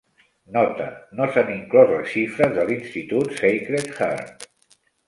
Nota: 0.55 0.87
No 1.19 1.27
s'han 1.35 1.53
inclòs 1.57 1.93
les 1.93 2.09
xifres 2.15 2.57
de 2.59 2.67
l'institut 2.73 3.39
Sacred 3.43 3.95
Heart. 4.01 4.51